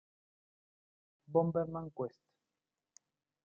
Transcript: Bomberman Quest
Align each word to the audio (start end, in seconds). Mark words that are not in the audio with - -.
Bomberman 1.31 1.93
Quest 1.93 2.21